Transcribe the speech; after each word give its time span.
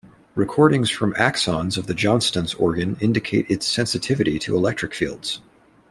Recordings 0.33 0.89
from 0.89 1.13
axons 1.13 1.77
of 1.77 1.85
the 1.85 1.93
Johnston's 1.93 2.55
organ 2.55 2.97
indicate 3.01 3.45
its 3.51 3.67
sensitivity 3.67 4.39
to 4.39 4.55
electric 4.55 4.95
fields. 4.95 5.41